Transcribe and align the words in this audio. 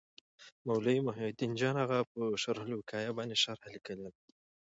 مولوي 0.65 0.97
محي 1.07 1.23
الدین 1.31 1.51
جان 1.59 1.75
اغا 1.83 1.99
په 2.11 2.21
شرح 2.41 2.63
الوقایه 2.67 3.11
باندي 3.17 3.37
شرحه 3.43 3.67
لیکلي 3.75 4.01
ده. 4.13 4.19